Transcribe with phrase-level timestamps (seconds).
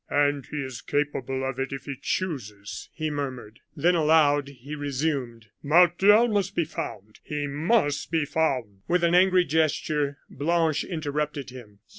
[0.09, 3.59] And he is capable of it if he chooses," he murmured.
[3.75, 9.45] Then, aloud, he resumed: "Martial must be found he must be found" With an angry
[9.45, 11.81] gesture, Blanche interrupted him.